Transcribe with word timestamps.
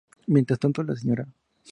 Mientras 0.25 0.57
tanto, 0.59 0.81
la 0.81 0.95
Sra. 0.95 1.27